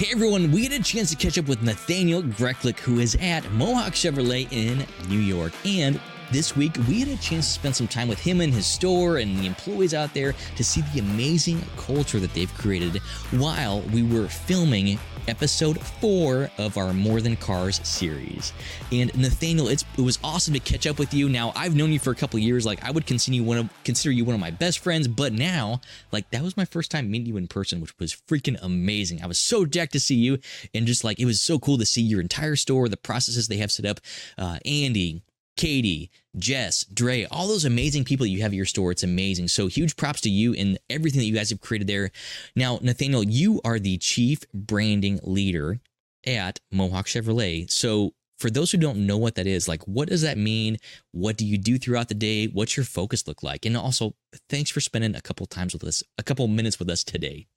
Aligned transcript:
Hey 0.00 0.12
everyone, 0.12 0.50
we 0.50 0.62
had 0.62 0.72
a 0.72 0.82
chance 0.82 1.10
to 1.10 1.16
catch 1.16 1.36
up 1.36 1.46
with 1.46 1.62
Nathanael 1.62 2.22
Greklek, 2.22 2.78
who 2.78 3.00
is 3.00 3.18
at 3.20 3.44
Mohawk 3.52 3.92
Chevrolet 3.92 4.50
in 4.50 4.86
New 5.10 5.18
York. 5.18 5.52
And 5.66 6.00
this 6.30 6.56
week, 6.56 6.76
we 6.88 7.00
had 7.00 7.08
a 7.08 7.16
chance 7.16 7.46
to 7.46 7.52
spend 7.52 7.76
some 7.76 7.88
time 7.88 8.08
with 8.08 8.20
him 8.20 8.40
and 8.40 8.52
his 8.52 8.66
store 8.66 9.18
and 9.18 9.38
the 9.38 9.46
employees 9.46 9.94
out 9.94 10.14
there 10.14 10.34
to 10.56 10.64
see 10.64 10.82
the 10.92 11.00
amazing 11.00 11.62
culture 11.76 12.20
that 12.20 12.32
they've 12.34 12.52
created 12.54 12.98
while 13.32 13.80
we 13.92 14.02
were 14.02 14.28
filming 14.28 14.98
episode 15.28 15.80
four 15.80 16.50
of 16.58 16.76
our 16.76 16.92
More 16.92 17.20
Than 17.20 17.36
Cars 17.36 17.80
series. 17.86 18.52
And 18.90 19.16
Nathanael, 19.16 19.68
it 19.68 19.84
was 19.96 20.18
awesome 20.24 20.54
to 20.54 20.60
catch 20.60 20.86
up 20.86 20.98
with 20.98 21.14
you. 21.14 21.28
Now, 21.28 21.52
I've 21.54 21.76
known 21.76 21.92
you 21.92 21.98
for 21.98 22.10
a 22.10 22.16
couple 22.16 22.38
years. 22.38 22.66
Like, 22.66 22.84
I 22.84 22.90
would 22.90 23.08
you 23.10 23.44
one 23.44 23.58
of 23.58 23.84
consider 23.84 24.12
you 24.12 24.24
one 24.24 24.34
of 24.34 24.40
my 24.40 24.50
best 24.50 24.78
friends, 24.78 25.08
but 25.08 25.32
now, 25.32 25.80
like, 26.10 26.30
that 26.30 26.42
was 26.42 26.56
my 26.56 26.64
first 26.64 26.90
time 26.90 27.10
meeting 27.10 27.26
you 27.26 27.36
in 27.36 27.48
person, 27.48 27.80
which 27.80 27.96
was 27.98 28.14
freaking 28.28 28.58
amazing. 28.62 29.22
I 29.22 29.26
was 29.26 29.38
so 29.38 29.64
jacked 29.64 29.92
to 29.92 30.00
see 30.00 30.14
you, 30.14 30.38
and 30.74 30.86
just 30.86 31.04
like 31.04 31.18
it 31.20 31.26
was 31.26 31.40
so 31.40 31.58
cool 31.58 31.78
to 31.78 31.86
see 31.86 32.02
your 32.02 32.20
entire 32.20 32.56
store, 32.56 32.88
the 32.88 32.96
processes 32.96 33.48
they 33.48 33.58
have 33.58 33.72
set 33.72 33.86
up. 33.86 34.00
Uh, 34.38 34.58
Andy, 34.64 35.22
Katie, 35.60 36.10
Jess, 36.38 36.84
Dre, 36.84 37.26
all 37.30 37.46
those 37.46 37.66
amazing 37.66 38.02
people 38.02 38.24
you 38.24 38.40
have 38.40 38.52
at 38.52 38.56
your 38.56 38.64
store. 38.64 38.92
It's 38.92 39.02
amazing. 39.02 39.48
So 39.48 39.66
huge 39.66 39.94
props 39.94 40.22
to 40.22 40.30
you 40.30 40.54
and 40.54 40.78
everything 40.88 41.18
that 41.18 41.26
you 41.26 41.34
guys 41.34 41.50
have 41.50 41.60
created 41.60 41.86
there. 41.86 42.12
Now, 42.56 42.78
Nathanael, 42.80 43.24
you 43.24 43.60
are 43.62 43.78
the 43.78 43.98
chief 43.98 44.40
branding 44.54 45.20
leader 45.22 45.78
at 46.26 46.60
Mohawk 46.72 47.04
Chevrolet. 47.04 47.70
So 47.70 48.14
for 48.38 48.48
those 48.48 48.72
who 48.72 48.78
don't 48.78 49.06
know 49.06 49.18
what 49.18 49.34
that 49.34 49.46
is, 49.46 49.68
like 49.68 49.82
what 49.82 50.08
does 50.08 50.22
that 50.22 50.38
mean? 50.38 50.78
What 51.12 51.36
do 51.36 51.44
you 51.44 51.58
do 51.58 51.76
throughout 51.76 52.08
the 52.08 52.14
day? 52.14 52.46
What's 52.46 52.78
your 52.78 52.86
focus 52.86 53.28
look 53.28 53.42
like? 53.42 53.66
And 53.66 53.76
also, 53.76 54.14
thanks 54.48 54.70
for 54.70 54.80
spending 54.80 55.14
a 55.14 55.20
couple 55.20 55.44
times 55.44 55.74
with 55.74 55.84
us, 55.84 56.02
a 56.16 56.22
couple 56.22 56.48
minutes 56.48 56.78
with 56.78 56.88
us 56.88 57.04
today. 57.04 57.48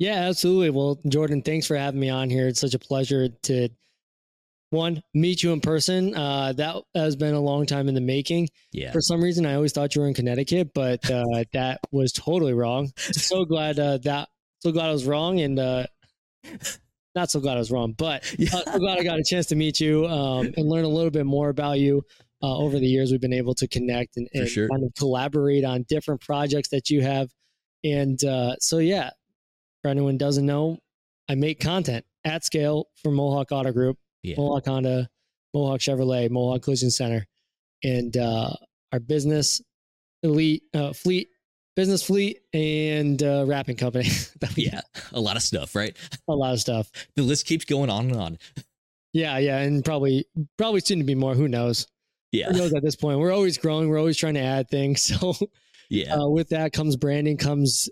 Yeah, 0.00 0.14
absolutely. 0.14 0.70
Well, 0.70 0.98
Jordan, 1.06 1.42
thanks 1.42 1.68
for 1.68 1.76
having 1.76 2.00
me 2.00 2.10
on 2.10 2.28
here. 2.28 2.48
It's 2.48 2.60
such 2.60 2.74
a 2.74 2.78
pleasure 2.80 3.28
to 3.28 3.68
one 4.70 5.02
meet 5.14 5.42
you 5.42 5.52
in 5.52 5.60
person. 5.60 6.14
Uh, 6.14 6.52
that 6.54 6.82
has 6.94 7.16
been 7.16 7.34
a 7.34 7.40
long 7.40 7.66
time 7.66 7.88
in 7.88 7.94
the 7.94 8.00
making. 8.00 8.48
Yeah. 8.72 8.92
For 8.92 9.00
some 9.00 9.22
reason, 9.22 9.46
I 9.46 9.54
always 9.54 9.72
thought 9.72 9.94
you 9.94 10.02
were 10.02 10.08
in 10.08 10.14
Connecticut, 10.14 10.72
but 10.74 11.08
uh, 11.10 11.24
that 11.52 11.80
was 11.90 12.12
totally 12.12 12.54
wrong. 12.54 12.90
So 12.96 13.44
glad 13.44 13.78
uh, 13.78 13.98
that 13.98 14.28
so 14.60 14.72
glad 14.72 14.88
I 14.88 14.92
was 14.92 15.06
wrong, 15.06 15.40
and 15.40 15.58
uh, 15.58 15.86
not 17.14 17.30
so 17.30 17.40
glad 17.40 17.56
I 17.56 17.60
was 17.60 17.70
wrong, 17.70 17.92
but 17.92 18.24
uh, 18.52 18.64
so 18.64 18.78
glad 18.78 18.98
I 18.98 19.04
got 19.04 19.18
a 19.18 19.24
chance 19.24 19.46
to 19.46 19.56
meet 19.56 19.80
you 19.80 20.06
um, 20.06 20.52
and 20.56 20.68
learn 20.68 20.84
a 20.84 20.88
little 20.88 21.10
bit 21.10 21.26
more 21.26 21.48
about 21.48 21.78
you. 21.78 22.02
Uh, 22.42 22.54
over 22.58 22.78
the 22.78 22.86
years, 22.86 23.10
we've 23.10 23.20
been 23.20 23.32
able 23.32 23.54
to 23.54 23.66
connect 23.66 24.18
and, 24.18 24.28
and 24.34 24.46
sure. 24.46 24.68
kind 24.68 24.84
of 24.84 24.92
collaborate 24.94 25.64
on 25.64 25.86
different 25.88 26.20
projects 26.20 26.68
that 26.68 26.90
you 26.90 27.00
have. 27.00 27.30
And 27.82 28.22
uh, 28.22 28.56
so, 28.60 28.76
yeah, 28.76 29.08
for 29.80 29.90
anyone 29.90 30.14
who 30.14 30.18
doesn't 30.18 30.44
know, 30.44 30.78
I 31.30 31.34
make 31.34 31.60
content 31.60 32.04
at 32.26 32.44
scale 32.44 32.88
for 33.02 33.10
Mohawk 33.10 33.52
Auto 33.52 33.72
Group 33.72 33.96
Yeah. 34.26 34.34
Mohawk 34.38 34.66
Honda, 34.66 35.08
Mohawk 35.54 35.80
Chevrolet, 35.80 36.28
Mohawk 36.30 36.62
Collision 36.62 36.90
Center, 36.90 37.24
and 37.84 38.16
uh, 38.16 38.50
our 38.92 38.98
business 38.98 39.62
elite 40.24 40.64
uh, 40.74 40.92
fleet, 40.92 41.28
business 41.76 42.02
fleet, 42.02 42.40
and 42.52 43.22
uh, 43.22 43.44
wrapping 43.46 43.76
company. 43.76 44.08
Yeah. 44.56 44.80
A 45.12 45.20
lot 45.20 45.36
of 45.36 45.42
stuff, 45.42 45.74
right? 45.74 45.96
a 46.28 46.34
lot 46.34 46.52
of 46.54 46.60
stuff. 46.60 46.90
The 47.14 47.22
list 47.22 47.46
keeps 47.46 47.64
going 47.64 47.88
on 47.90 48.06
and 48.10 48.16
on. 48.16 48.38
Yeah, 49.12 49.38
yeah, 49.38 49.58
and 49.58 49.84
probably 49.84 50.26
probably 50.58 50.80
soon 50.80 50.98
to 50.98 51.04
be 51.04 51.14
more. 51.14 51.34
Who 51.34 51.46
knows? 51.48 51.86
Yeah. 52.32 52.48
Who 52.50 52.58
knows 52.58 52.74
at 52.74 52.82
this 52.82 52.96
point? 52.96 53.18
We're 53.20 53.32
always 53.32 53.56
growing. 53.58 53.88
We're 53.88 53.98
always 53.98 54.16
trying 54.16 54.34
to 54.34 54.40
add 54.40 54.68
things. 54.68 55.04
So 55.20 55.34
Yeah. 55.88 56.16
uh, 56.16 56.28
with 56.28 56.48
that 56.48 56.72
comes 56.72 56.96
branding, 56.96 57.36
comes 57.36 57.88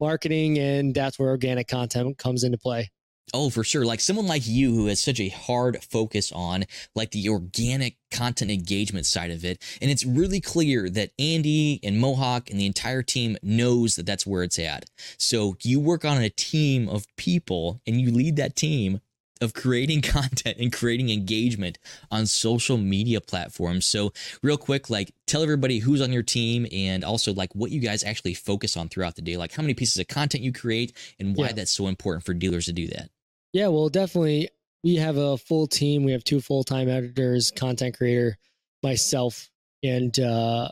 marketing, 0.00 0.58
and 0.58 0.94
that's 0.94 1.18
where 1.18 1.28
organic 1.28 1.68
content 1.68 2.16
comes 2.16 2.42
into 2.42 2.56
play. 2.58 2.90
Oh, 3.32 3.50
for 3.50 3.64
sure. 3.64 3.84
Like 3.84 4.00
someone 4.00 4.26
like 4.26 4.46
you 4.46 4.74
who 4.74 4.86
has 4.86 5.00
such 5.02 5.18
a 5.18 5.28
hard 5.28 5.82
focus 5.82 6.30
on 6.30 6.64
like 6.94 7.10
the 7.10 7.28
organic 7.28 7.96
content 8.10 8.50
engagement 8.50 9.06
side 9.06 9.30
of 9.30 9.44
it. 9.44 9.60
And 9.80 9.90
it's 9.90 10.04
really 10.04 10.40
clear 10.40 10.88
that 10.90 11.10
Andy 11.18 11.80
and 11.82 11.98
Mohawk 11.98 12.50
and 12.50 12.60
the 12.60 12.66
entire 12.66 13.02
team 13.02 13.36
knows 13.42 13.96
that 13.96 14.06
that's 14.06 14.26
where 14.26 14.42
it's 14.44 14.58
at. 14.58 14.84
So 15.18 15.56
you 15.62 15.80
work 15.80 16.04
on 16.04 16.22
a 16.22 16.30
team 16.30 16.88
of 16.88 17.06
people 17.16 17.80
and 17.86 18.00
you 18.00 18.12
lead 18.12 18.36
that 18.36 18.54
team 18.56 19.00
of 19.40 19.52
creating 19.52 20.00
content 20.02 20.58
and 20.60 20.72
creating 20.72 21.10
engagement 21.10 21.78
on 22.12 22.26
social 22.26 22.76
media 22.76 23.20
platforms. 23.20 23.84
So 23.84 24.12
real 24.42 24.56
quick, 24.58 24.90
like 24.90 25.12
tell 25.26 25.42
everybody 25.42 25.80
who's 25.80 26.00
on 26.00 26.12
your 26.12 26.22
team 26.22 26.66
and 26.70 27.02
also 27.02 27.32
like 27.34 27.52
what 27.54 27.72
you 27.72 27.80
guys 27.80 28.04
actually 28.04 28.34
focus 28.34 28.76
on 28.76 28.88
throughout 28.88 29.16
the 29.16 29.22
day, 29.22 29.36
like 29.36 29.52
how 29.52 29.62
many 29.62 29.74
pieces 29.74 29.98
of 29.98 30.06
content 30.06 30.44
you 30.44 30.52
create 30.52 30.96
and 31.18 31.34
why 31.34 31.46
Yeah. 31.46 31.52
that's 31.54 31.72
so 31.72 31.88
important 31.88 32.24
for 32.24 32.32
dealers 32.32 32.66
to 32.66 32.72
do 32.72 32.86
that. 32.88 33.10
Yeah, 33.54 33.68
well, 33.68 33.88
definitely. 33.88 34.50
We 34.82 34.96
have 34.96 35.16
a 35.16 35.38
full 35.38 35.66
team. 35.66 36.04
We 36.04 36.12
have 36.12 36.24
two 36.24 36.40
full 36.40 36.64
time 36.64 36.88
editors, 36.90 37.50
content 37.50 37.96
creator, 37.96 38.36
myself, 38.82 39.48
and 39.82 40.18
uh, 40.20 40.68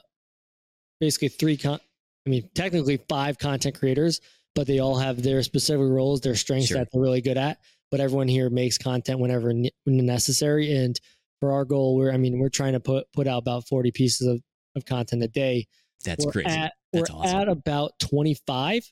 basically 1.01 1.29
three. 1.29 1.57
Con- 1.57 1.81
I 2.27 2.31
mean, 2.31 2.51
technically 2.55 2.99
five 3.09 3.39
content 3.39 3.79
creators, 3.79 4.21
but 4.55 4.67
they 4.67 4.81
all 4.81 4.97
have 4.97 5.23
their 5.23 5.43
specific 5.43 5.87
roles, 5.89 6.21
their 6.21 6.35
strengths 6.35 6.69
Sure. 6.69 6.79
that 6.79 6.89
they're 6.93 7.01
really 7.01 7.23
good 7.23 7.39
at. 7.39 7.59
But 7.91 8.01
everyone 8.01 8.29
here 8.29 8.51
makes 8.51 8.79
content 8.79 9.21
whenever 9.21 9.53
ne- 9.53 9.71
necessary. 9.87 10.77
And 10.77 10.99
for 11.41 11.53
our 11.53 11.65
goal, 11.65 11.97
we're 11.97 12.13
I 12.13 12.17
mean, 12.17 12.39
we're 12.41 12.49
trying 12.49 12.73
to 12.73 12.81
put 12.81 13.07
put 13.13 13.29
out 13.29 13.39
about 13.39 13.69
forty 13.69 13.93
pieces 13.93 14.27
of, 14.27 14.43
of 14.75 14.85
content 14.85 15.23
a 15.23 15.29
day. 15.29 15.69
That's 16.05 16.27
we're 16.27 16.33
crazy. 16.33 16.49
At, 16.49 16.73
That's 16.93 17.11
we're 17.11 17.17
awesome. 17.17 17.37
at 17.39 17.49
about 17.49 17.93
25. 18.01 18.91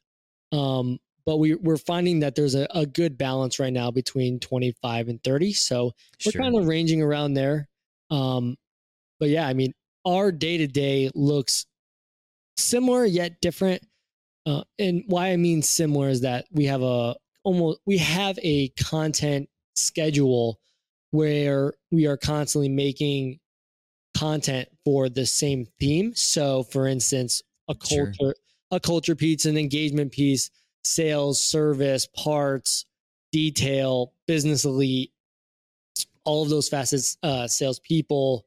Um, 0.53 0.99
but 1.27 1.39
we, 1.39 1.55
we're 1.55 1.77
finding 1.77 2.21
that 2.21 2.35
there's 2.35 2.55
a, 2.55 2.67
a 2.71 2.87
good 2.87 3.19
balance 3.19 3.59
right 3.59 3.73
now 3.73 3.91
between 3.91 4.41
25 4.41 5.09
and 5.09 5.23
30. 5.23 5.53
So 5.53 5.93
we're 6.25 6.33
Sure. 6.33 6.43
kind 6.43 6.57
of 6.57 6.67
ranging 6.67 7.03
around 7.03 7.35
there. 7.35 7.69
Um, 8.11 8.57
but 9.19 9.29
yeah, 9.29 9.47
I 9.47 9.55
mean, 9.55 9.73
our 10.07 10.33
day 10.33 10.59
to 10.59 10.67
day 10.67 11.11
looks 11.15 11.67
similar 12.57 13.05
yet 13.05 13.41
different. 13.41 13.83
Uh, 14.47 14.65
and 14.79 15.05
why 15.07 15.29
I 15.33 15.37
mean 15.37 15.63
similar 15.63 16.09
is 16.09 16.23
that 16.23 16.47
we 16.51 16.65
have 16.67 16.83
a 16.83 17.15
almost 17.45 17.81
we 17.87 17.99
have 17.99 18.39
a 18.43 18.69
content 18.71 19.49
schedule 19.75 20.61
where 21.11 21.75
we 21.91 22.07
are 22.07 22.17
constantly 22.17 22.69
making 22.69 23.39
content 24.17 24.69
for 24.85 25.09
the 25.09 25.27
same 25.27 25.67
theme. 25.79 26.15
So, 26.15 26.63
for 26.65 26.87
instance, 26.87 27.43
a 27.69 27.75
Sure. 27.83 28.19
culture 28.19 28.35
a 28.73 28.81
culture 28.81 29.17
piece, 29.17 29.47
an 29.47 29.57
engagement 29.57 30.13
piece, 30.13 30.51
sales, 30.85 31.45
service, 31.45 32.07
parts, 32.07 32.87
detail, 33.33 34.13
business 34.27 34.65
elite, 34.65 35.13
all 36.25 36.43
of 36.43 36.49
those 36.49 36.69
facets, 36.69 37.17
uh, 37.23 37.47
salespeople, 37.47 38.47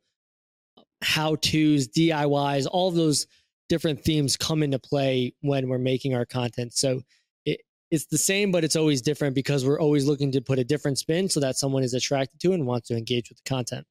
how 1.01 1.35
to's, 1.35 1.87
DIYs, 1.87 2.67
all 2.71 2.89
of 2.89 2.95
those 2.95 3.27
different 3.69 4.03
themes 4.03 4.37
come 4.37 4.63
into 4.63 4.79
play 4.79 5.33
when 5.41 5.67
we're 5.67 5.77
making 5.77 6.15
our 6.15 6.25
content. 6.25 6.73
So 6.73 7.01
it, 7.45 7.61
it's 7.91 8.05
the 8.05 8.17
same, 8.17 8.51
but 8.51 8.63
it's 8.63 8.75
always 8.75 9.01
different 9.01 9.35
because 9.35 9.65
we're 9.65 9.79
always 9.79 10.05
looking 10.05 10.31
to 10.31 10.41
put 10.41 10.59
a 10.59 10.63
different 10.63 10.97
spin 10.97 11.29
so 11.29 11.39
that 11.39 11.57
someone 11.57 11.83
is 11.83 11.93
attracted 11.93 12.39
to 12.41 12.53
and 12.53 12.65
wants 12.65 12.87
to 12.89 12.97
engage 12.97 13.29
with 13.29 13.39
the 13.43 13.49
content. 13.49 13.85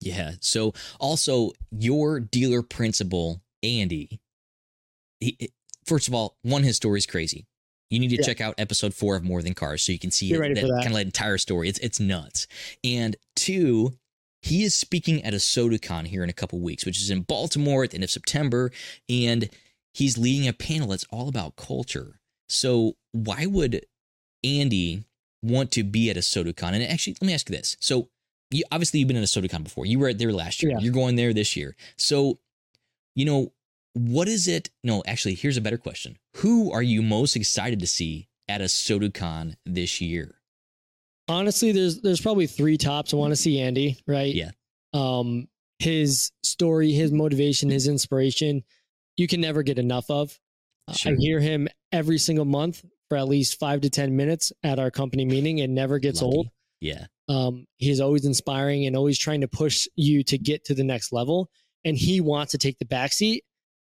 Yeah. 0.00 0.32
So 0.40 0.74
also 1.00 1.52
your 1.70 2.20
dealer 2.20 2.62
principal, 2.62 3.42
Andy, 3.62 4.20
he, 5.20 5.50
first 5.86 6.08
of 6.08 6.14
all, 6.14 6.36
one, 6.42 6.62
his 6.62 6.76
story 6.76 6.98
is 6.98 7.06
crazy. 7.06 7.46
You 7.90 7.98
need 8.00 8.08
to 8.10 8.16
Yeah. 8.16 8.22
check 8.22 8.40
out 8.40 8.54
episode 8.58 8.94
four 8.94 9.16
of 9.16 9.22
More 9.22 9.42
Than 9.42 9.54
Cars 9.54 9.82
so 9.82 9.92
you 9.92 9.98
can 9.98 10.10
see 10.10 10.28
Get 10.28 10.36
it, 10.36 10.40
ready 10.40 10.54
that, 10.54 10.62
that. 10.66 10.82
kind 10.82 10.94
of 10.94 11.00
entire 11.00 11.38
story. 11.38 11.68
It's 11.68 11.78
it's 11.78 12.00
nuts. 12.00 12.46
And 12.82 13.16
two, 13.36 13.96
he 14.42 14.62
is 14.64 14.74
speaking 14.74 15.22
at 15.24 15.32
ASOTU 15.34 15.80
CON 15.82 16.04
here 16.06 16.22
in 16.24 16.30
a 16.30 16.32
couple 16.34 16.58
weeks, 16.60 16.84
which 16.84 16.98
is 17.00 17.10
in 17.10 17.22
Baltimore 17.22 17.84
at 17.84 17.90
the 17.90 17.96
end 17.96 18.04
of 18.04 18.10
September, 18.10 18.70
and 19.08 19.48
he's 19.94 20.18
leading 20.18 20.48
a 20.48 20.52
panel 20.52 20.88
that's 20.88 21.06
all 21.10 21.28
about 21.28 21.56
culture. 21.56 22.20
So 22.48 22.96
why 23.12 23.46
would 23.46 23.84
Andy 24.44 25.04
want 25.42 25.70
to 25.72 25.82
be 25.84 26.10
at 26.10 26.16
ASOTU 26.16 26.56
CON? 26.56 26.74
And 26.74 26.82
actually, 26.84 27.16
let 27.20 27.26
me 27.26 27.34
ask 27.34 27.48
you 27.48 27.56
this. 27.56 27.76
So 27.80 28.08
you 28.50 28.62
obviously 28.70 29.00
you've 29.00 29.08
been 29.08 29.16
at 29.16 29.24
ASOTU 29.24 29.50
CON 29.50 29.62
before. 29.62 29.86
You 29.86 29.98
were 29.98 30.12
there 30.12 30.32
last 30.32 30.62
year. 30.62 30.72
Yeah. 30.72 30.78
You're 30.80 30.92
going 30.92 31.16
there 31.16 31.32
this 31.32 31.56
year. 31.56 31.74
So, 31.96 32.38
you 33.14 33.24
know, 33.24 33.52
what 33.96 34.28
is 34.28 34.46
it? 34.46 34.70
No, 34.84 35.02
actually, 35.06 35.34
here's 35.34 35.56
a 35.56 35.60
better 35.62 35.78
question. 35.78 36.16
Who 36.36 36.70
are 36.72 36.82
you 36.82 37.00
most 37.02 37.34
excited 37.34 37.80
to 37.80 37.86
see 37.86 38.28
at 38.48 38.60
ASOTU 38.60 39.12
CON 39.14 39.56
this 39.64 40.00
year? 40.00 40.34
honestly 41.28 41.72
there's 41.72 42.00
there's 42.02 42.20
probably 42.20 42.46
three 42.46 42.76
tops 42.78 43.12
i 43.12 43.16
want 43.16 43.32
to 43.32 43.36
see 43.36 43.58
andy 43.60 43.98
right 44.06 44.32
Yeah. 44.32 44.50
um 44.94 45.48
his 45.80 46.30
story 46.44 46.92
his 46.92 47.10
motivation 47.10 47.68
his 47.68 47.88
inspiration 47.88 48.62
you 49.16 49.26
can 49.26 49.40
never 49.40 49.64
get 49.64 49.76
enough 49.80 50.08
of 50.08 50.38
Sure. 50.94 51.12
i 51.12 51.16
hear 51.18 51.40
him 51.40 51.66
every 51.90 52.18
single 52.18 52.44
month 52.44 52.84
for 53.08 53.18
at 53.18 53.26
least 53.26 53.58
five 53.58 53.80
to 53.80 53.90
ten 53.90 54.14
minutes 54.14 54.52
at 54.62 54.78
our 54.78 54.92
company 54.92 55.24
meeting 55.24 55.58
it 55.58 55.68
never 55.68 55.98
gets 55.98 56.22
Lucky. 56.22 56.36
old 56.36 56.48
Yeah. 56.80 57.06
um 57.28 57.66
he's 57.78 57.98
always 58.00 58.24
inspiring 58.24 58.86
and 58.86 58.94
always 58.94 59.18
trying 59.18 59.40
to 59.40 59.48
push 59.48 59.88
you 59.96 60.22
to 60.22 60.38
get 60.38 60.64
to 60.66 60.74
the 60.74 60.84
next 60.84 61.12
level 61.12 61.50
and 61.84 61.96
he 61.96 62.20
wants 62.20 62.52
to 62.52 62.58
take 62.58 62.78
the 62.78 62.84
back 62.84 63.12
seat 63.12 63.42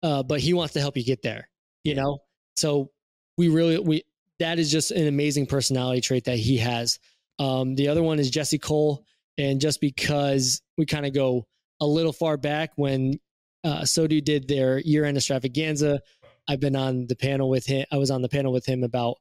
uh 0.04 0.24
but 0.24 0.40
he 0.40 0.54
wants 0.54 0.74
to 0.74 0.80
help 0.80 0.96
you 0.98 1.04
get 1.04 1.22
there 1.22 1.50
you 1.84 1.94
Yeah. 1.94 2.02
know 2.04 2.20
so 2.56 2.92
we 3.38 3.48
really 3.48 3.80
we 3.80 4.04
that 4.40 4.60
is 4.60 4.72
just 4.72 4.92
an 4.92 5.08
amazing 5.08 5.46
personality 5.46 6.02
trait 6.02 6.24
that 6.26 6.38
he 6.38 6.58
has. 6.58 6.98
Um, 7.40 7.76
the 7.76 7.90
other 7.90 8.02
one 8.02 8.20
is 8.20 8.30
Jesse 8.30 8.58
Cole. 8.58 9.06
And 9.38 9.62
just 9.62 9.82
because 9.82 10.62
we 10.78 10.86
kind 10.86 11.06
of 11.06 11.14
go 11.14 11.46
a 11.82 11.86
little 11.86 12.14
far 12.14 12.38
back 12.38 12.72
when 12.76 13.20
uh, 13.64 13.82
SOTU 13.82 14.24
did 14.24 14.48
their 14.48 14.80
year 14.80 15.06
end 15.06 15.18
extravaganza, 15.18 16.02
I've 16.48 16.60
been 16.60 16.76
on 16.76 17.08
the 17.08 17.16
panel 17.16 17.50
with 17.50 17.66
him. 17.66 17.86
I 17.92 17.98
was 17.98 18.12
on 18.12 18.22
the 18.22 18.30
panel 18.30 18.52
with 18.52 18.66
him 18.66 18.84
about 18.84 19.18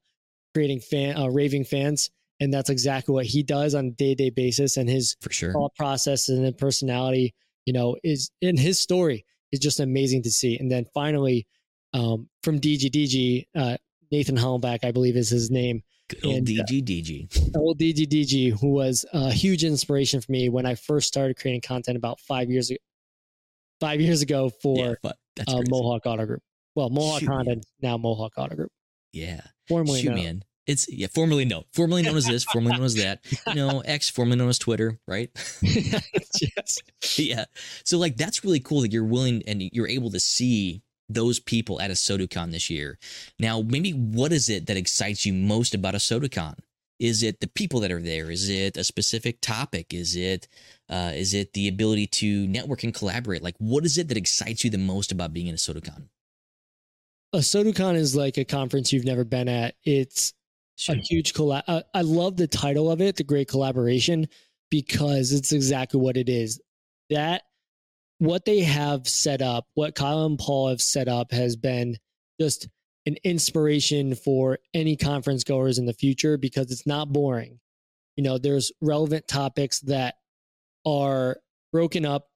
creating 0.55 0.81
fan, 0.81 1.17
uh, 1.17 1.27
raving 1.29 1.65
fans. 1.65 2.11
And 2.41 2.55
that's 2.55 2.71
exactly 2.71 3.13
what 3.13 3.27
he 3.27 3.43
does 3.43 3.75
on 3.75 3.87
a 3.87 3.91
day 3.91 4.15
to 4.15 4.25
day 4.25 4.31
basis. 4.31 4.77
And 4.77 4.89
his 4.89 5.17
For 5.21 5.33
sure. 5.33 5.53
thought 5.53 5.75
process 5.75 6.29
and 6.29 6.57
personality, 6.57 7.35
you 7.67 7.73
know, 7.73 7.97
is 8.05 8.31
in 8.41 8.57
his 8.57 8.79
story 8.79 9.25
is 9.53 9.61
just 9.61 9.81
amazing 9.81 10.23
to 10.23 10.31
see. 10.31 10.59
And 10.59 10.71
then 10.71 10.87
finally, 10.95 11.47
um, 11.95 12.29
from 12.43 12.61
DGDG, 12.61 13.47
uh, 13.55 13.77
Nathan 14.11 14.37
Hollenbach, 14.37 14.85
I 14.85 14.91
believe 14.93 15.17
is 15.17 15.29
his 15.29 15.51
name. 15.51 15.83
Good 16.09 16.25
old 16.25 16.37
and, 16.37 16.49
uh, 16.49 16.65
DGDG. 16.65 17.57
Old 17.57 17.79
DGDG, 17.79 18.59
who 18.59 18.71
was 18.71 19.05
a 19.13 19.31
huge 19.31 19.65
inspiration 19.65 20.21
for 20.21 20.33
me 20.33 20.49
when 20.49 20.65
I 20.65 20.75
first 20.75 21.09
started 21.09 21.37
creating 21.39 21.61
content 21.61 21.97
about 21.97 22.19
five 22.21 22.51
years 22.51 22.71
ago. 22.71 22.79
Five 23.81 24.01
years 24.01 24.23
ago 24.23 24.51
for 24.63 24.97
yeah, 25.05 25.13
uh. 25.47 25.63
Mohawk 25.69 26.07
Auto 26.07 26.27
Group. 26.27 26.43
Well, 26.75 26.91
Mohawk 26.91 27.21
Shoot, 27.21 27.29
Honda, 27.29 27.57
now 27.81 27.97
Mohawk 27.97 28.33
Auto 28.39 28.57
Group. 28.57 28.73
Yeah. 29.13 29.41
Formerly 29.69 30.03
Shoot, 30.03 30.15
man. 30.15 30.43
It's 30.69 30.87
yeah, 30.93 31.07
formerly 31.13 31.47
no, 31.47 31.65
formerly 31.73 32.03
known 32.03 32.19
as 32.19 32.27
this, 32.27 32.45
formerly 32.45 32.77
known 32.77 32.85
as 32.85 32.95
that. 32.97 33.25
You 33.47 33.55
know, 33.55 33.81
X, 33.87 34.11
formerly 34.11 34.37
known 34.37 34.51
as 34.51 34.59
Twitter, 34.59 35.01
right? 35.09 35.31
yes. 35.63 36.79
yeah. 37.17 37.47
So 37.85 37.97
like 37.97 38.19
that's 38.19 38.45
really 38.45 38.61
cool 38.61 38.83
that 38.83 38.93
you're 38.93 39.03
willing 39.03 39.43
and 39.47 39.63
you're 39.73 39.89
able 39.89 40.11
to 40.11 40.21
see 40.21 40.83
those 41.09 41.41
people 41.41 41.81
at 41.81 41.91
ASOTU 41.91 42.31
CON 42.31 42.51
this 42.51 42.69
year. 42.69 42.99
Now, 43.39 43.63
maybe 43.63 43.93
what 43.93 44.31
is 44.31 44.51
it 44.51 44.67
that 44.67 44.77
excites 44.77 45.25
you 45.25 45.33
most 45.33 45.75
about 45.75 45.95
ASOTU 45.95 46.31
CON? 46.31 46.55
Is 46.99 47.23
it 47.23 47.41
the 47.41 47.47
people 47.47 47.81
that 47.81 47.93
are 47.93 48.03
there? 48.03 48.31
Is 48.31 48.51
it 48.51 48.77
a 48.77 48.85
specific 48.85 49.41
topic? 49.41 49.95
Is 49.95 50.17
it 50.17 50.49
uh, 50.91 51.13
is 51.15 51.33
it 51.33 51.55
the 51.55 51.69
ability 51.69 52.09
to 52.09 52.47
network 52.47 52.85
and 52.85 52.93
collaborate? 52.93 53.43
Like, 53.43 53.57
what 53.57 53.87
is 53.87 53.97
it 53.97 54.09
that 54.09 54.19
excites 54.19 54.65
you 54.65 54.71
the 54.71 54.77
most 54.77 55.13
about 55.13 55.33
being 55.33 55.47
in 55.47 55.55
ASOTU 55.55 55.83
CON? 55.83 56.11
ASOTU 57.35 57.75
CON 57.75 57.97
is 57.97 58.15
like 58.15 58.37
a 58.37 58.45
conference 58.45 58.93
you've 58.93 59.07
never 59.07 59.25
been 59.25 59.49
at. 59.49 59.75
It's 59.85 60.35
Sure. 60.79 60.95
a 60.95 60.99
huge 60.99 61.35
collab. 61.35 61.65
I, 61.67 61.83
I 61.93 62.03
love 62.03 62.37
the 62.37 62.47
title 62.47 62.91
of 62.91 63.01
it, 63.01 63.17
the 63.17 63.25
Great 63.25 63.49
Collaboration, 63.49 64.29
because 64.71 65.33
it's 65.33 65.53
exactly 65.53 66.01
what 66.01 66.17
it 66.17 66.29
is. 66.29 66.61
That 67.11 67.43
what 68.19 68.45
they 68.45 68.61
have 68.61 69.09
set 69.09 69.43
up, 69.43 69.67
what 69.75 69.97
Kyle 69.97 70.25
and 70.25 70.39
Paul 70.39 70.69
have 70.69 70.81
set 70.81 71.09
up, 71.09 71.33
has 71.33 71.57
been 71.57 71.97
just 72.41 72.69
an 73.07 73.17
inspiration 73.25 74.15
for 74.15 74.59
any 74.73 74.97
conference 74.97 75.43
goers 75.43 75.79
in 75.79 75.87
the 75.87 75.93
future 75.93 76.37
because 76.37 76.71
it's 76.71 76.87
not 76.87 77.13
boring. 77.13 77.59
You 78.17 78.23
know, 78.23 78.39
there's 78.39 78.71
relevant 78.81 79.27
topics 79.27 79.81
that 79.81 80.15
are 80.87 81.39
broken 81.73 82.07
up. 82.07 82.29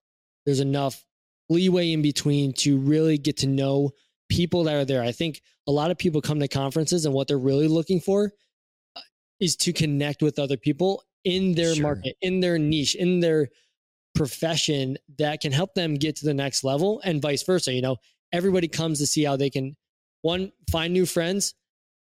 There's 0.46 0.60
enough 0.60 1.04
leeway 1.48 1.92
in 1.92 2.02
between 2.02 2.54
to 2.54 2.78
really 2.78 3.18
get 3.18 3.36
to 3.38 3.46
know 3.46 3.90
people 4.32 4.64
that 4.64 4.75
are 4.75 4.84
there. 4.87 5.02
I 5.02 5.12
think 5.12 5.43
a 5.67 5.73
lot 5.73 5.90
of 5.90 5.99
people 5.99 6.23
come 6.23 6.40
to 6.40 6.49
conferences 6.49 7.05
and 7.05 7.14
what 7.14 7.29
they're 7.29 7.38
really 7.38 7.69
looking 7.69 8.00
for 8.00 8.32
uh, 8.96 9.00
is 9.40 9.56
to 9.56 9.73
connect 9.75 10.23
with 10.23 10.38
other 10.38 10.56
people 10.56 11.02
in 11.25 11.55
their 11.55 11.75
Sure. 11.75 11.82
market, 11.82 12.17
in 12.23 12.40
their 12.40 12.58
niche, 12.58 12.94
in 12.94 13.20
their 13.20 13.49
profession 14.14 14.96
that 15.19 15.40
can 15.43 15.52
help 15.52 15.75
them 15.75 15.94
get 15.94 16.17
to 16.17 16.25
the 16.25 16.32
next 16.34 16.64
level 16.64 17.00
and 17.05 17.20
vice 17.20 17.43
versa. 17.43 17.73
You 17.73 17.82
know, 17.82 17.96
everybody 18.32 18.69
comes 18.69 18.99
to 19.00 19.06
see 19.06 19.23
how 19.23 19.37
they 19.37 19.50
can 19.50 19.76
one 20.23 20.50
find 20.70 20.93
new 20.94 21.05
friends, 21.05 21.55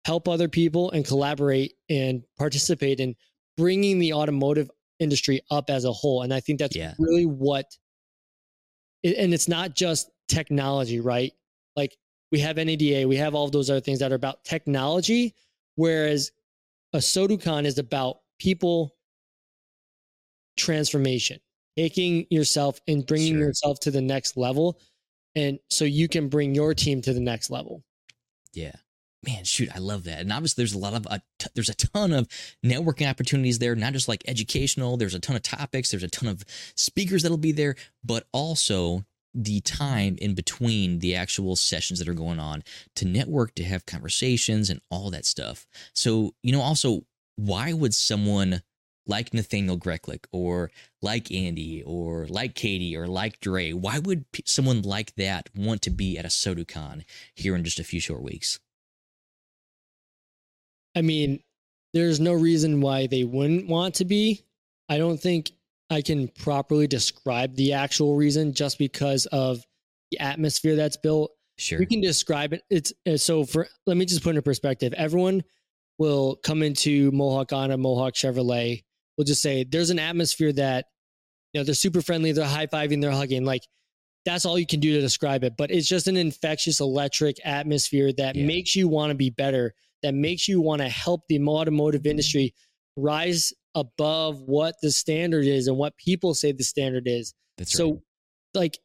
help 0.04 0.28
other 0.28 0.48
people 0.48 0.90
and 0.90 1.06
collaborate 1.06 1.74
and 1.88 2.22
participate 2.36 3.00
in 3.00 3.14
bringing 3.56 3.98
the 3.98 4.12
automotive 4.12 4.70
industry 4.98 5.40
up 5.50 5.70
as 5.70 5.84
a 5.84 5.92
whole. 5.92 6.22
And 6.22 6.34
I 6.34 6.40
think 6.40 6.58
that's 6.58 6.76
Yeah. 6.76 6.94
really 6.98 7.24
what 7.26 7.66
and 9.04 9.32
it's 9.32 9.48
not 9.48 9.76
just 9.76 10.10
technology, 10.28 11.00
right? 11.00 11.32
Like 11.76 11.96
we 12.30 12.38
have 12.40 12.56
NADA, 12.56 13.06
we 13.08 13.16
have 13.16 13.34
all 13.34 13.46
of 13.46 13.52
those 13.52 13.70
other 13.70 13.80
things 13.80 13.98
that 14.00 14.12
are 14.12 14.16
about 14.16 14.44
technology, 14.44 15.34
whereas 15.76 16.32
ASOTU 16.94 17.42
CON 17.42 17.66
is 17.66 17.78
about 17.78 18.20
people 18.38 18.94
transformation, 20.56 21.38
taking 21.76 22.26
yourself 22.30 22.80
and 22.88 23.06
bringing 23.06 23.34
Sure. 23.34 23.46
yourself 23.46 23.80
to 23.80 23.90
the 23.90 24.00
next 24.00 24.36
level. 24.36 24.80
And 25.34 25.58
so 25.70 25.84
you 25.84 26.08
can 26.08 26.28
bring 26.28 26.54
your 26.54 26.74
team 26.74 27.00
to 27.02 27.12
the 27.12 27.20
next 27.20 27.50
level. 27.50 27.84
Yeah. 28.52 28.74
Man, 29.26 29.44
shoot, 29.44 29.68
I 29.74 29.78
love 29.78 30.04
that. 30.04 30.20
And 30.20 30.32
obviously, 30.32 30.62
there's 30.62 30.74
a 30.74 30.78
lot 30.78 30.94
of 30.94 31.04
a 31.06 31.20
t- 31.40 31.50
there's 31.54 31.68
a 31.68 31.74
ton 31.74 32.12
of 32.12 32.28
networking 32.64 33.08
opportunities 33.08 33.58
there. 33.58 33.74
Not 33.74 33.92
just 33.92 34.06
like 34.08 34.22
educational. 34.28 34.96
There's 34.96 35.14
a 35.14 35.18
ton 35.18 35.34
of 35.34 35.42
topics. 35.42 35.90
There's 35.90 36.04
a 36.04 36.08
ton 36.08 36.28
of 36.28 36.44
speakers 36.76 37.22
that'll 37.22 37.36
be 37.36 37.50
there, 37.52 37.74
but 38.04 38.26
also 38.32 39.04
the 39.44 39.60
time 39.60 40.16
in 40.20 40.34
between 40.34 40.98
the 40.98 41.14
actual 41.14 41.56
sessions 41.56 41.98
that 41.98 42.08
are 42.08 42.14
going 42.14 42.40
on 42.40 42.64
to 42.96 43.04
network, 43.04 43.54
to 43.54 43.64
have 43.64 43.86
conversations, 43.86 44.68
and 44.68 44.80
all 44.90 45.10
that 45.10 45.24
stuff. 45.24 45.66
So 45.94 46.34
you 46.42 46.52
know, 46.52 46.60
also, 46.60 47.02
why 47.36 47.72
would 47.72 47.94
someone 47.94 48.62
like 49.08 49.32
Nathanael 49.32 49.78
Greklek 49.78 50.26
or 50.32 50.70
like 51.00 51.32
Andy 51.32 51.82
or 51.82 52.26
like 52.26 52.54
Katie 52.54 52.96
or 52.96 53.06
like 53.06 53.40
Dre, 53.40 53.72
why 53.72 53.98
would 53.98 54.26
someone 54.44 54.82
like 54.82 55.14
that 55.16 55.48
want 55.56 55.82
to 55.82 55.90
be 55.90 56.18
at 56.18 56.26
ASOTU 56.26 56.68
CON 56.68 57.04
here 57.34 57.56
in 57.56 57.64
just 57.64 57.80
a 57.80 57.84
few 57.84 58.00
short 58.00 58.22
weeks? 58.22 58.60
I 60.94 61.00
mean, 61.00 61.40
there's 61.94 62.20
no 62.20 62.34
reason 62.34 62.80
why 62.80 63.06
they 63.06 63.24
wouldn't 63.24 63.66
want 63.66 63.94
to 63.96 64.04
be. 64.04 64.42
I 64.88 64.98
don't 64.98 65.18
think 65.18 65.52
I 65.90 66.02
can 66.02 66.28
properly 66.28 66.86
describe 66.86 67.54
the 67.56 67.72
actual 67.72 68.16
reason 68.16 68.52
just 68.52 68.78
because 68.78 69.26
of 69.26 69.62
the 70.10 70.20
atmosphere 70.20 70.76
that's 70.76 70.96
built. 70.96 71.32
Sure. 71.56 71.78
We 71.78 71.86
can 71.86 72.00
describe 72.00 72.52
it. 72.52 72.62
It's 72.70 72.92
uh, 73.06 73.16
so 73.16 73.44
for 73.44 73.66
let 73.86 73.96
me 73.96 74.04
just 74.04 74.22
put 74.22 74.36
in 74.36 74.42
perspective. 74.42 74.92
Everyone 74.92 75.42
will 75.98 76.36
come 76.36 76.62
into 76.62 77.10
Mohawk 77.10 77.50
Honda, 77.50 77.76
Mohawk 77.76 78.14
Chevrolet. 78.14 78.84
We'll 79.16 79.24
just 79.24 79.42
say 79.42 79.64
there's 79.64 79.90
an 79.90 79.98
atmosphere 79.98 80.52
that 80.52 80.86
you 81.52 81.60
know 81.60 81.64
they're 81.64 81.74
super 81.74 82.00
friendly, 82.02 82.32
they're 82.32 82.44
high 82.44 82.66
fiving, 82.68 83.00
they're 83.00 83.10
hugging. 83.10 83.44
Like 83.44 83.62
that's 84.24 84.44
all 84.44 84.58
you 84.58 84.66
can 84.66 84.78
do 84.80 84.92
to 84.94 85.00
describe 85.00 85.42
it. 85.42 85.54
But 85.56 85.70
it's 85.70 85.88
just 85.88 86.06
an 86.06 86.16
infectious 86.16 86.80
electric 86.80 87.38
atmosphere 87.44 88.12
that 88.18 88.36
Yeah. 88.36 88.46
makes 88.46 88.76
you 88.76 88.86
want 88.86 89.10
to 89.10 89.14
be 89.16 89.30
better, 89.30 89.74
that 90.02 90.14
makes 90.14 90.46
you 90.46 90.60
want 90.60 90.82
to 90.82 90.88
help 90.88 91.22
the 91.28 91.40
automotive 91.40 92.06
industry 92.06 92.54
rise 92.96 93.52
above 93.78 94.40
what 94.42 94.76
the 94.82 94.90
standard 94.90 95.44
is 95.44 95.68
and 95.68 95.76
what 95.76 95.96
people 95.96 96.34
say 96.34 96.52
the 96.52 96.64
standard 96.64 97.04
is. 97.06 97.34
That's 97.56 97.72
so, 97.72 97.90
right. 97.90 98.00
like, 98.54 98.78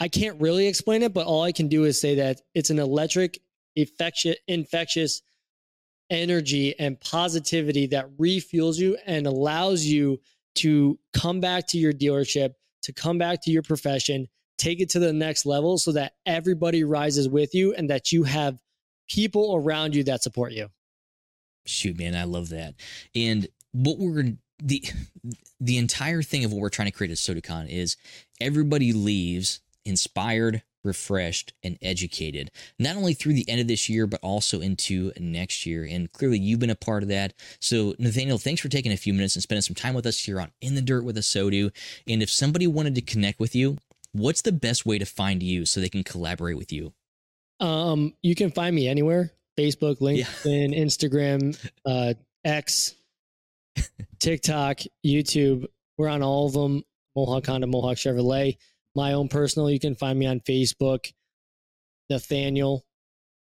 I 0.00 0.08
can't 0.08 0.40
really 0.40 0.66
explain 0.66 1.02
it, 1.02 1.14
but 1.14 1.26
all 1.26 1.42
I 1.42 1.52
can 1.52 1.68
do 1.68 1.84
is 1.84 2.00
say 2.00 2.16
that 2.16 2.40
it's 2.54 2.70
an 2.70 2.78
electric, 2.78 3.40
infectious, 3.76 4.36
infectious 4.48 5.22
energy 6.10 6.78
and 6.78 7.00
positivity 7.00 7.86
that 7.86 8.10
refuels 8.18 8.76
you 8.76 8.98
and 9.06 9.26
allows 9.26 9.84
you 9.84 10.20
to 10.56 10.98
come 11.12 11.40
back 11.40 11.66
to 11.68 11.78
your 11.78 11.92
dealership, 11.92 12.50
to 12.82 12.92
come 12.92 13.18
back 13.18 13.42
to 13.42 13.50
your 13.50 13.62
profession, 13.62 14.28
take 14.58 14.80
it 14.80 14.90
to 14.90 14.98
the 14.98 15.12
next 15.12 15.46
level 15.46 15.78
so 15.78 15.92
that 15.92 16.12
everybody 16.26 16.84
rises 16.84 17.28
with 17.28 17.54
you 17.54 17.74
and 17.74 17.90
that 17.90 18.12
you 18.12 18.22
have 18.24 18.58
people 19.08 19.54
around 19.56 19.94
you 19.94 20.04
that 20.04 20.22
support 20.22 20.52
you. 20.52 20.68
Shoot, 21.66 21.98
man, 21.98 22.14
I 22.14 22.24
love 22.24 22.50
that. 22.50 22.74
And 23.14 23.48
what 23.74 23.98
we're 23.98 24.32
the 24.62 24.82
the 25.60 25.78
entire 25.78 26.22
thing 26.22 26.44
of 26.44 26.52
what 26.52 26.60
we're 26.60 26.68
trying 26.70 26.86
to 26.86 26.92
create 26.92 27.10
at 27.10 27.18
ASOTU 27.18 27.42
CON 27.42 27.66
is 27.66 27.96
everybody 28.40 28.92
leaves 28.92 29.60
inspired, 29.84 30.62
refreshed, 30.84 31.52
and 31.62 31.76
educated. 31.82 32.50
Not 32.78 32.96
only 32.96 33.14
through 33.14 33.34
the 33.34 33.48
end 33.48 33.60
of 33.60 33.66
this 33.68 33.88
year, 33.88 34.06
but 34.06 34.20
also 34.22 34.60
into 34.60 35.12
next 35.18 35.66
year. 35.66 35.86
And 35.90 36.10
clearly, 36.12 36.38
you've 36.38 36.60
been 36.60 36.70
a 36.70 36.76
part 36.76 37.02
of 37.02 37.08
that. 37.10 37.34
So, 37.60 37.94
Nathanael, 37.98 38.38
thanks 38.38 38.60
for 38.62 38.68
taking 38.68 38.92
a 38.92 38.96
few 38.96 39.12
minutes 39.12 39.34
and 39.36 39.42
spending 39.42 39.62
some 39.62 39.74
time 39.74 39.94
with 39.94 40.06
us 40.06 40.20
here 40.20 40.40
on 40.40 40.52
In 40.60 40.74
the 40.74 40.82
Dirt 40.82 41.04
with 41.04 41.16
ASOTU. 41.16 41.70
And 42.06 42.22
if 42.22 42.30
somebody 42.30 42.66
wanted 42.66 42.94
to 42.94 43.02
connect 43.02 43.40
with 43.40 43.54
you, 43.54 43.78
what's 44.12 44.42
the 44.42 44.52
best 44.52 44.86
way 44.86 44.98
to 44.98 45.04
find 45.06 45.42
you 45.42 45.66
so 45.66 45.80
they 45.80 45.88
can 45.88 46.04
collaborate 46.04 46.56
with 46.56 46.72
you? 46.72 46.92
Um, 47.60 48.14
you 48.22 48.34
can 48.34 48.50
find 48.50 48.74
me 48.74 48.88
anywhere 48.88 49.32
Facebook, 49.58 49.98
Yeah. 50.00 50.24
LinkedIn, 50.24 50.78
Instagram, 50.78 51.70
uh, 51.84 52.14
X, 52.44 52.94
TikTok, 54.20 54.80
YouTube. 55.04 55.66
We're 55.98 56.08
on 56.08 56.22
all 56.22 56.46
of 56.46 56.52
them. 56.52 56.82
Mohawk 57.16 57.46
Honda, 57.46 57.66
Mohawk 57.66 57.96
Chevrolet. 57.96 58.56
My 58.96 59.12
own 59.12 59.28
personal, 59.28 59.70
you 59.70 59.78
can 59.80 59.94
find 59.94 60.18
me 60.18 60.26
on 60.26 60.40
Facebook, 60.40 61.12
Nathanael, 62.10 62.84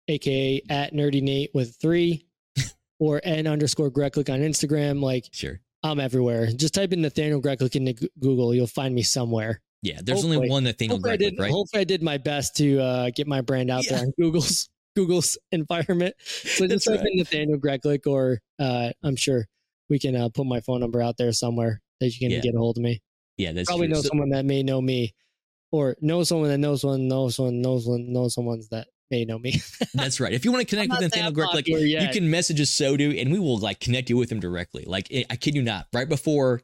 aka 0.08 0.62
at 0.68 0.92
Nerdy 0.94 1.22
Nate 1.22 1.50
with 1.54 1.76
three, 1.80 2.26
or 2.98 3.20
N 3.24 3.46
underscore 3.46 3.90
Greklek 3.90 4.32
on 4.32 4.40
Instagram. 4.40 5.02
Like 5.02 5.26
Sure. 5.32 5.60
I'm 5.82 6.00
everywhere. 6.00 6.48
Just 6.54 6.74
type 6.74 6.92
in 6.92 7.02
Nathanael 7.02 7.40
Greklek 7.40 7.76
into 7.76 8.08
Google. 8.18 8.54
You'll 8.54 8.66
find 8.66 8.94
me 8.94 9.02
somewhere. 9.02 9.60
Yeah, 9.82 10.00
there's 10.02 10.24
only 10.24 10.48
one 10.48 10.64
Nathanael 10.64 10.96
Hopefully 10.96 11.12
I, 11.12 11.16
did, 11.16 11.38
right? 11.38 11.50
hopefully 11.50 11.82
I 11.82 11.84
did 11.84 12.02
my 12.02 12.18
best 12.18 12.56
to 12.56 12.80
uh, 12.80 13.10
get 13.14 13.26
my 13.28 13.40
brand 13.40 13.70
out 13.70 13.84
Yeah. 13.84 13.96
there 13.96 14.00
on 14.06 14.12
Google's. 14.18 14.68
Google's 14.96 15.36
environment. 15.52 16.14
So 16.18 16.66
just 16.66 16.86
type 16.86 17.00
right. 17.00 17.06
in 17.12 17.18
Nathanael 17.18 17.58
Greklek, 17.58 18.06
or 18.06 18.40
uh, 18.58 18.90
I'm 19.02 19.14
sure 19.14 19.46
we 19.88 19.98
can 19.98 20.16
uh, 20.16 20.28
put 20.28 20.46
my 20.46 20.60
phone 20.60 20.80
number 20.80 21.00
out 21.00 21.16
there 21.16 21.32
somewhere 21.32 21.80
that 22.00 22.06
you 22.08 22.18
can 22.18 22.30
Yeah. 22.30 22.40
get 22.40 22.54
a 22.54 22.58
hold 22.58 22.76
of 22.78 22.82
me. 22.82 23.00
Yeah, 23.36 23.52
that's 23.52 23.68
Probably 23.68 23.86
true. 23.86 23.94
know 23.96 24.02
So- 24.02 24.08
someone 24.08 24.30
that 24.30 24.44
may 24.44 24.62
know 24.62 24.80
me, 24.80 25.14
or 25.72 25.96
know 26.00 26.22
someone 26.24 26.48
that 26.50 26.58
knows 26.58 26.84
one, 26.84 27.08
knows 27.08 27.38
one, 27.38 27.60
knows 27.60 27.86
one, 27.86 28.12
knows 28.12 28.34
someone's 28.34 28.68
that 28.68 28.88
may 29.10 29.24
know 29.24 29.38
me. 29.38 29.60
that's 29.94 30.20
right. 30.20 30.32
If 30.32 30.44
you 30.44 30.52
want 30.52 30.66
to 30.66 30.70
connect 30.70 30.90
with 30.90 31.00
Nathanael 31.00 31.32
that 31.32 31.40
Greklek, 31.40 31.52
popular 31.52 31.80
you 31.80 32.08
can 32.12 32.30
message 32.30 32.60
us 32.60 32.70
so 32.70 32.96
Sodu 32.96 33.20
and 33.20 33.32
we 33.32 33.38
will 33.38 33.58
like 33.58 33.78
connect 33.80 34.10
you 34.10 34.16
with 34.16 34.30
him 34.32 34.40
directly. 34.40 34.84
Like 34.86 35.08
I 35.14 35.24
I 35.30 35.36
kid 35.36 35.54
you 35.54 35.62
not, 35.62 35.86
right 35.92 36.08
before 36.08 36.62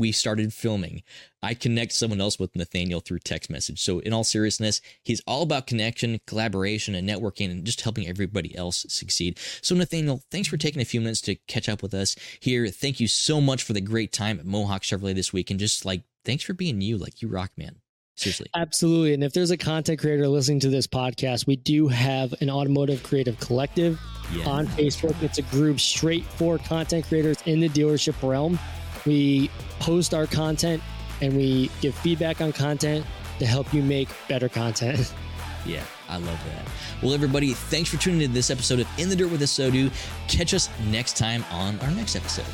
we 0.00 0.10
started 0.10 0.52
filming, 0.52 1.02
I 1.42 1.54
connect 1.54 1.92
someone 1.92 2.20
else 2.20 2.38
with 2.38 2.56
Nathanael 2.56 3.00
through 3.00 3.20
text 3.20 3.50
message. 3.50 3.80
So 3.80 4.00
in 4.00 4.12
all 4.12 4.24
seriousness, 4.24 4.80
he's 5.04 5.22
all 5.26 5.42
about 5.42 5.66
connection, 5.66 6.20
collaboration, 6.26 6.94
and 6.94 7.08
networking, 7.08 7.50
and 7.50 7.64
just 7.64 7.82
helping 7.82 8.08
everybody 8.08 8.56
else 8.56 8.84
succeed. 8.88 9.38
So 9.62 9.74
Nathanael, 9.74 10.22
thanks 10.30 10.48
for 10.48 10.56
taking 10.56 10.82
a 10.82 10.86
few 10.86 11.00
minutes 11.00 11.20
to 11.22 11.36
catch 11.46 11.68
up 11.68 11.82
with 11.82 11.94
us 11.94 12.16
here. 12.40 12.66
Thank 12.68 12.98
you 12.98 13.06
so 13.06 13.40
much 13.40 13.62
for 13.62 13.74
the 13.74 13.80
great 13.80 14.12
time 14.12 14.40
at 14.40 14.46
Mohawk 14.46 14.82
Chevrolet 14.82 15.14
this 15.14 15.32
week, 15.32 15.50
and 15.50 15.60
just 15.60 15.84
like 15.84 16.02
thanks 16.24 16.42
for 16.42 16.54
being 16.54 16.80
you. 16.80 16.98
Like 16.98 17.22
you 17.22 17.28
rock, 17.28 17.52
man. 17.56 17.76
Seriously. 18.16 18.48
Absolutely. 18.54 19.14
And 19.14 19.24
if 19.24 19.32
there's 19.32 19.50
a 19.50 19.56
content 19.56 19.98
creator 19.98 20.28
listening 20.28 20.60
to 20.60 20.68
this 20.68 20.86
podcast, 20.86 21.46
we 21.46 21.56
do 21.56 21.88
have 21.88 22.34
an 22.42 22.50
automotive 22.50 23.02
creative 23.02 23.40
collective 23.40 23.98
Yeah. 24.34 24.46
on 24.46 24.66
Facebook. 24.66 25.22
It's 25.22 25.38
a 25.38 25.42
group 25.42 25.80
straight 25.80 26.24
for 26.24 26.58
content 26.58 27.06
creators 27.06 27.38
in 27.46 27.60
the 27.60 27.68
dealership 27.70 28.14
realm. 28.28 28.58
We 29.06 29.50
post 29.78 30.14
our 30.14 30.26
content 30.26 30.82
and 31.20 31.36
we 31.36 31.70
give 31.80 31.94
feedback 31.94 32.40
on 32.40 32.52
content 32.52 33.04
to 33.38 33.46
help 33.46 33.72
you 33.72 33.82
make 33.82 34.08
better 34.28 34.48
content. 34.48 35.12
Yeah, 35.66 35.84
I 36.08 36.16
love 36.16 36.40
that. 36.46 36.66
Well, 37.02 37.12
everybody, 37.12 37.52
thanks 37.52 37.90
for 37.90 37.98
tuning 37.98 38.22
in 38.22 38.28
to 38.30 38.34
this 38.34 38.48
episode 38.48 38.80
of 38.80 38.88
In 38.98 39.10
the 39.10 39.14
Dirt 39.14 39.30
with 39.30 39.42
ASOTU. 39.42 39.92
Catch 40.26 40.54
us 40.54 40.70
next 40.88 41.18
time 41.18 41.44
on 41.50 41.78
our 41.80 41.90
next 41.90 42.16
episode. 42.16 42.46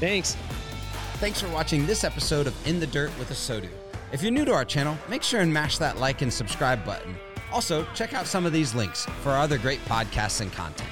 Thanks. 0.00 0.36
Thanks 1.18 1.40
for 1.40 1.48
watching 1.50 1.86
this 1.86 2.02
episode 2.02 2.48
of 2.48 2.66
In 2.66 2.80
the 2.80 2.86
Dirt 2.88 3.16
with 3.16 3.30
ASOTU. 3.30 3.68
If 4.10 4.22
you're 4.22 4.32
new 4.32 4.44
to 4.44 4.52
our 4.52 4.64
channel, 4.64 4.98
make 5.08 5.22
sure 5.22 5.40
and 5.40 5.52
mash 5.52 5.78
that 5.78 5.98
like 5.98 6.22
and 6.22 6.32
subscribe 6.32 6.84
button. 6.84 7.16
Also, 7.52 7.86
check 7.94 8.12
out 8.12 8.26
some 8.26 8.44
of 8.44 8.52
these 8.52 8.74
links 8.74 9.06
for 9.22 9.30
our 9.30 9.38
other 9.38 9.58
great 9.58 9.82
podcasts 9.84 10.40
and 10.40 10.52
content. 10.52 10.90